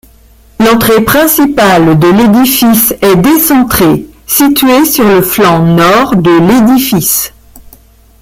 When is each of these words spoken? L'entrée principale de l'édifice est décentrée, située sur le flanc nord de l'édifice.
L'entrée 0.59 1.03
principale 1.05 1.99
de 1.99 2.07
l'édifice 2.07 2.91
est 3.03 3.15
décentrée, 3.17 4.07
située 4.25 4.83
sur 4.83 5.07
le 5.07 5.21
flanc 5.21 5.61
nord 5.63 6.15
de 6.15 6.35
l'édifice. 6.39 7.31